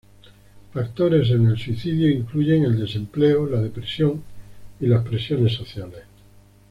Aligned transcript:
Factores 0.73 1.29
en 1.29 1.45
el 1.47 1.59
suicidio 1.59 2.09
incluyen 2.09 2.63
el 2.63 2.79
desempleo, 2.79 3.45
la 3.45 3.61
depresión, 3.61 4.23
y 4.79 4.87
las 4.87 5.05
presiones 5.07 5.53
sociales. 5.53 6.01